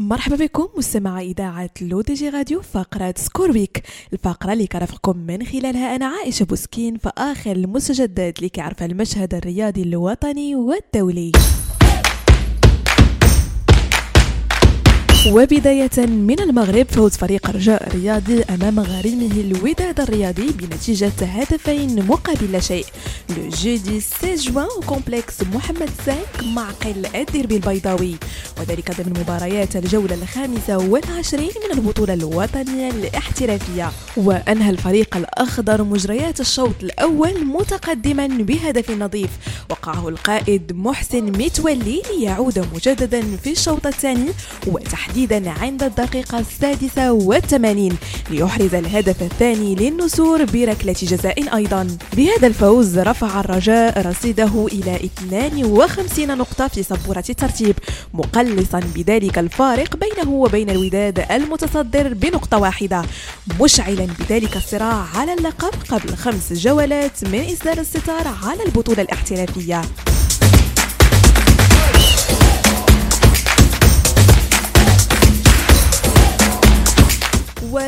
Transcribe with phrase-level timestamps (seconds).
[0.00, 6.06] مرحبا بكم مستمعي إذاعة L'ODJ Radio فقرة Score Week الفقرة اللي كنرفقكم من خلالها أنا
[6.06, 11.32] عائشة بوسكين في آخر المستجدات اللي كيعرف المشهد الرياضي الوطني والدولي.
[15.26, 22.60] وبداية من المغرب فوز فريق رجاء الرياضي أمام غريمه الوداد الرياضي بنتيجة هدفين مقابل لا
[22.60, 22.84] شيء
[23.30, 28.14] le jeudi 16 juin complexe Mohammed Cinq معقل الديربي البيضاوي.
[28.60, 36.74] وذلك ضمن مباريات الجولة الخامسة والعشرين من البطولة الوطنية الاحترافية وأنهى الفريق الأخضر مجريات الشوط
[36.82, 39.30] الأول متقدما بهدف نظيف.
[39.70, 44.30] وقعه القائد محسن متولي ليعود مجددا في الشوط الثاني
[44.66, 47.96] وتحديدا تحديدا عند الدقيقة السادسة والثمانين
[48.30, 51.96] ليحرز الهدف الثاني للنسور بركلة جزاء أيضا.
[52.16, 57.74] بهذا الفوز رفع الرجاء رصيده إلى 52 نقطة في سبورة الترتيب
[58.14, 63.02] مقلصا بذلك الفارق بينه وبين الوداد المتصدر بنقطة واحدة
[63.60, 69.82] مشعلا بذلك الصراع على اللقب قبل خمس جولات من إصدار الستار على البطولة الاحترافية.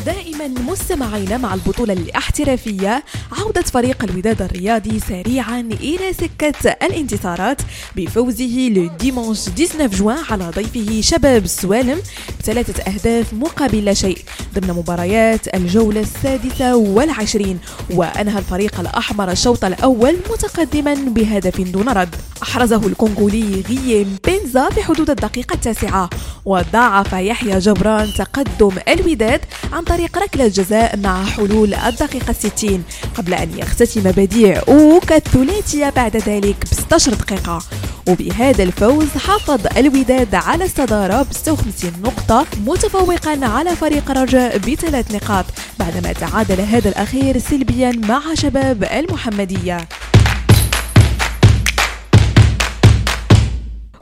[0.00, 3.04] ودائما مستمعين مع البطولة الاحترافية.
[3.32, 7.62] عودة فريق الوداد الرياضي سريعا إلى سكة الانتصارات
[7.96, 11.98] بفوزه لو ديمونش 19 جوان على ضيفه شباب السوالم
[12.40, 14.18] بثلاثة أهداف مقابل لا شيء
[14.54, 17.58] ضمن مباريات الجولة السادسة والعشرين.
[17.90, 22.14] وأنهى الفريق الأحمر الشوط الأول متقدما بهدف دون رد.
[22.42, 26.10] أحرزه الكونغولي غييم بنزا في حدود الدقيقة التاسعة.
[26.44, 29.40] وضاعف يحيى جبران تقدم الوداد
[29.72, 32.84] عن طريق ركلة جزاء مع حلول الدقيقة 60
[33.14, 37.62] قبل أن يختتم بديع أوك الثلاثية بعد ذلك ب 16 دقيقة.
[38.08, 45.44] وبهذا الفوز حافظ الوداد على الصدارة ب 56 نقطة متفوقا على فريق رجاء بثلاث نقاط
[45.78, 49.88] بعدما تعادل هذا الأخير سلبيا مع شباب المحمدية.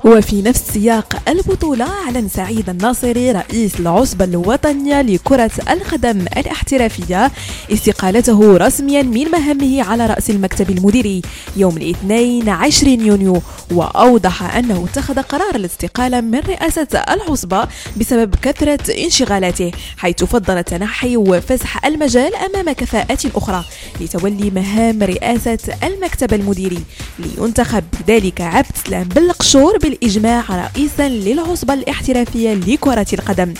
[0.04, 7.32] وفي نفس سياق البطولة أعلن سعيد الناصري رئيس العصبة الوطنية لكرة القدم الاحترافية
[7.72, 11.22] استقالته رسميا من مهامه على رأس المكتب المديري
[11.56, 13.43] يوم الاثنين عشرين يونيو.
[13.72, 21.87] وأوضح أنه اتخذ قرار الاستقالة من رئاسة العصبة بسبب كثرة انشغالاته حيث فضل التنحي وفسح
[21.87, 23.64] المجال أمام كفاءات أخرى
[24.00, 26.81] لتولي مهام رئاسة المكتب المديري.
[27.19, 33.54] لينتخب بذلك عبد سلام بالقشور بالإجماع رئيسا للعصبة الاحترافية لكرة القدم.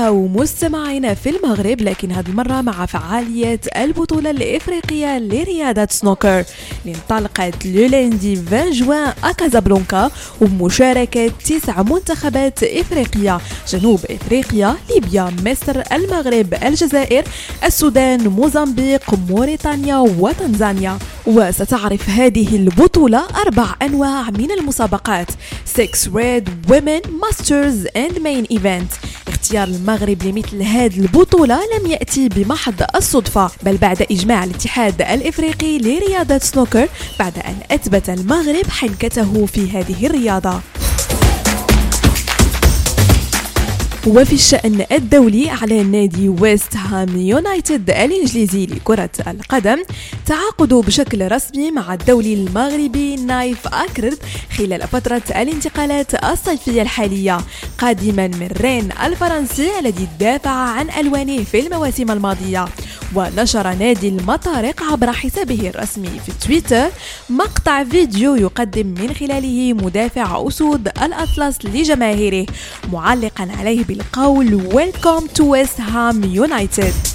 [0.00, 6.44] ونبقاو مستمعين في المغرب لكن هذه المرة مع فعالية البطولة الإفريقية لرياضة سنوكر.
[6.84, 13.40] اللي انطلقت لولاندي 20 جوان أكازابلانكا وبمشاركة تسع منتخبات إفريقية.
[13.68, 17.24] جنوب إفريقيا ليبيا مصر المغرب الجزائر
[17.64, 20.98] السودان موزمبيق موريتانيا وتنزانيا.
[21.26, 25.28] وستعرف هذه البطولة أربع أنواع من المسابقات
[25.64, 29.09] 6 Red Women Masters and Main Event.
[29.50, 36.38] اختيار المغرب لمثل هذه البطولة لم يأتي بمحض الصدفة بل بعد إجماع الاتحاد الإفريقي لرياضة
[36.38, 36.88] سنوكر
[37.18, 40.60] بعد أن أثبت المغرب حنكته في هذه الرياضة.
[44.06, 49.82] وفي الشأن الدولي أعلن نادي ويست هام يونايتد الإنجليزي لكرة القدم
[50.26, 54.18] تعاقده بشكل رسمي مع الدولي المغربي نايف أكرد
[54.58, 57.38] خلال فترة الانتقالات الصيفية الحالية
[57.78, 62.64] قادما من رين الفرنسي الذي دافع عن ألوانه في المواسم الماضية.
[63.14, 66.90] ونشر نادي المطارق عبر حسابه الرسمي في تويتر
[67.30, 72.46] مقطع فيديو يقدم من خلاله مدافع أسود الأطلس لجماهيره
[72.92, 77.09] معلقا عليه بالقول Welcome to West Ham United.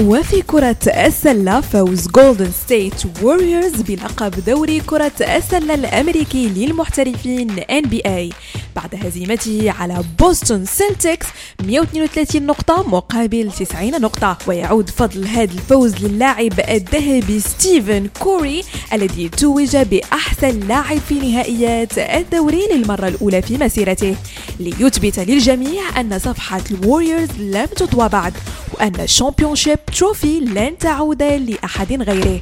[0.00, 8.34] وفي كرة السلة فوز جولدن ستيت ووريرز بلقب دوري كرة السلة الأمريكي للمحترفين NBA
[8.76, 11.26] بعد هزيمته على بوسطن سيلتكس
[11.64, 14.38] 132 نقطة مقابل 90 نقطة.
[14.46, 22.62] ويعود فضل هذا الفوز للاعب الذهبي ستيفن كوري الذي توج بأحسن لاعب في نهائيات الدوري
[22.72, 24.16] للمرة الأولى في مسيرته.
[24.60, 28.32] ليثبت للجميع أن صفحة الوريورز لم تطوى بعد.
[28.76, 32.40] وأن ال championship trophy لن تعود لأحد غيره.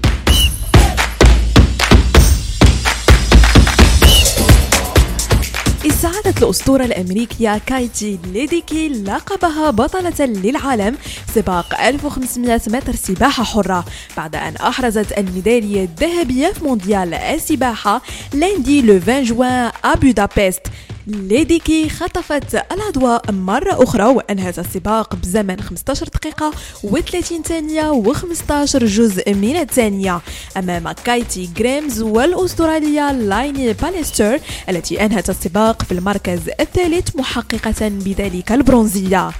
[5.86, 10.96] استعادت الأسطورة الأمريكية كايتي ليديكي لقبها بطلة للعالم
[11.34, 13.84] سباق 1500 متر سباحة حرة
[14.16, 18.02] بعد أن أحرزت الميدالية الذهبية في مونديال السباحة
[18.34, 19.70] lundi le 20 juin
[21.04, 26.52] à Budapest ليديكي خطفت الأضواء مرة أخرى وأنهت السباق بزمن 15 دقيقة
[26.86, 30.20] و30 ثانية و15 جزء من الثانية
[30.56, 39.30] أمام كايتي جريمز والأسترالية لايني باليستر التي أنهت السباق في المركز الثالث محققة بذلك البرونزية.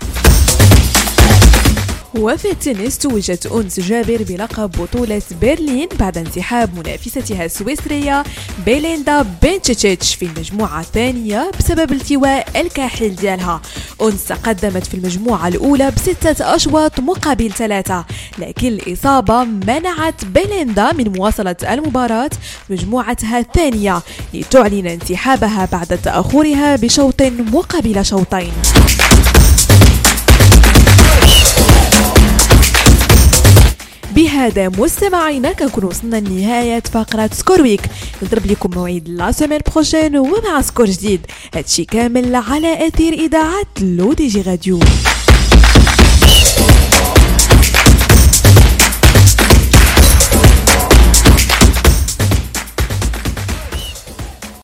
[2.19, 8.25] وفي التنس توجت أنس جابر بلقب بطولة برلين بعد انسحاب منافستها السويسرية
[8.67, 13.63] بيليندا بنتشيتش في المجموعة الثانية بسبب التواء الكاحل ديالها.
[14.03, 18.05] أنس تقدمت في المجموعة الأولى بستة أشواط مقابل ثلاثة
[18.39, 22.31] لكن الإصابة منعت بيليندا من مواصلة المباراة
[22.71, 24.03] مجموعتها الثانية
[24.35, 28.53] لتعلن انسحابها بعد تأخرها بشوط مقابل شوطين.
[34.35, 37.81] بهذا مستمعينا كنكون وصلنا لنهاية فقرة Score Week
[38.23, 41.27] نضرب لكم موعد la semaine prochaine ومع score جديد.
[41.55, 44.81] هادشي كامل على أثير إذاعة لو دي جي راديو.